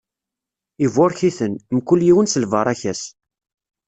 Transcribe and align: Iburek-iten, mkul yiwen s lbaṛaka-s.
Iburek-iten, 0.85 1.53
mkul 1.75 1.99
yiwen 2.05 2.27
s 2.29 2.33
lbaṛaka-s. 2.43 3.03